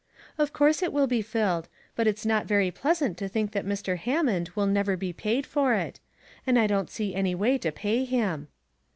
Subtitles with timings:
[0.39, 3.99] "Of course it will be filled; but it's not very pleasant to think that Mr.
[3.99, 5.99] Hammond will never be paid for it;
[6.47, 8.47] and I don't see any way to pay him."